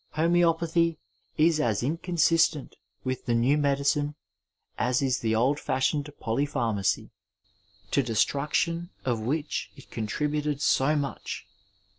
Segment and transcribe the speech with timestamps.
[0.15, 0.97] Homoeopathy
[1.37, 4.15] is as inconsistent with the new medicine
[4.75, 7.11] as is the old fashioned polypharmacy,
[7.91, 11.45] to destruc lion of which it contributed so much.